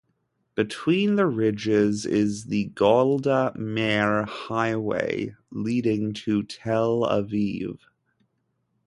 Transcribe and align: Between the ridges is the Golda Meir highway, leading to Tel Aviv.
Between 0.55 1.13
the 1.13 1.27
ridges 1.27 2.07
is 2.07 2.45
the 2.45 2.65
Golda 2.73 3.53
Meir 3.55 4.25
highway, 4.25 5.35
leading 5.51 6.13
to 6.13 6.41
Tel 6.41 7.01
Aviv. 7.03 7.77